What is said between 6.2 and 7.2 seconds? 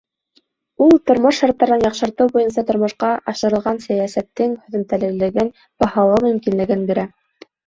мөмкинлеген бирә.